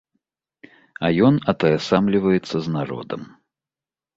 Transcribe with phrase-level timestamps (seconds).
[1.03, 3.21] А ён атаясамліваецца з народам.